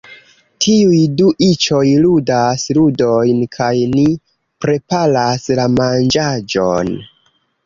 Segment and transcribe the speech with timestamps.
[0.63, 4.07] Tiuj du iĉoj ludas ludojn kaj ni
[4.67, 6.93] preparas la manĝaĵon